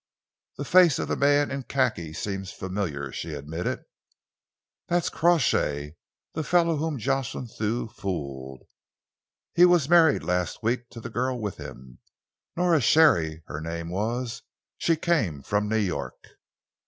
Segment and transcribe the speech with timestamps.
[0.57, 3.83] "The face of the man in khaki seems familiar," she admitted.
[4.87, 5.95] "That's Crawshay,
[6.33, 8.63] the fellow whom Jocelyn Thew fooled.
[9.53, 11.99] He was married last week to the girl with him.
[12.57, 14.41] Nora Sharey, her name was.
[14.79, 16.29] She came from New York."